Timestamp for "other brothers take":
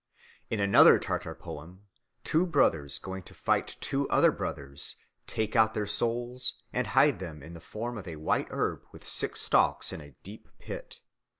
4.09-5.55